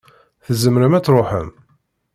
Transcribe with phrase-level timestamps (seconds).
[0.45, 1.49] Tzemrem ad tṛuḥem.